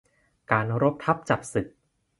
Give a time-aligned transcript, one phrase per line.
[0.51, 1.67] การรบทัพจับศึก